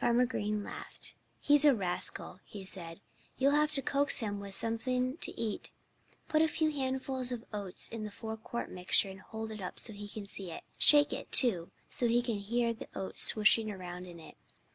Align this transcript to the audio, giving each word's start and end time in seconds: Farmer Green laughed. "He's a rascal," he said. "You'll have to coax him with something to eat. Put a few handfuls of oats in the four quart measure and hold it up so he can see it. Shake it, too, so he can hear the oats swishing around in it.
Farmer 0.00 0.24
Green 0.24 0.64
laughed. 0.64 1.14
"He's 1.40 1.66
a 1.66 1.74
rascal," 1.74 2.40
he 2.46 2.64
said. 2.64 3.02
"You'll 3.36 3.52
have 3.52 3.70
to 3.72 3.82
coax 3.82 4.20
him 4.20 4.40
with 4.40 4.54
something 4.54 5.18
to 5.18 5.38
eat. 5.38 5.68
Put 6.26 6.40
a 6.40 6.48
few 6.48 6.70
handfuls 6.72 7.32
of 7.32 7.44
oats 7.52 7.86
in 7.86 8.02
the 8.04 8.10
four 8.10 8.38
quart 8.38 8.70
measure 8.70 9.10
and 9.10 9.20
hold 9.20 9.52
it 9.52 9.60
up 9.60 9.78
so 9.78 9.92
he 9.92 10.08
can 10.08 10.24
see 10.24 10.50
it. 10.50 10.62
Shake 10.78 11.12
it, 11.12 11.30
too, 11.30 11.70
so 11.90 12.08
he 12.08 12.22
can 12.22 12.38
hear 12.38 12.72
the 12.72 12.88
oats 12.94 13.20
swishing 13.24 13.70
around 13.70 14.06
in 14.06 14.18
it. 14.18 14.38